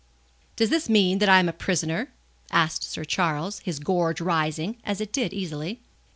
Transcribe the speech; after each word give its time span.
"Does 0.55 0.71
this 0.71 0.89
mean 0.89 1.19
that 1.19 1.29
I 1.29 1.37
am 1.37 1.47
a 1.47 1.53
prisoner?" 1.53 2.11
asked 2.51 2.83
Sir 2.83 3.03
Charles, 3.05 3.59
his 3.59 3.77
gorge 3.77 4.19
rising, 4.19 4.77
as 4.83 4.99
it 4.99 5.13
did 5.13 5.31
easily. 5.31 5.79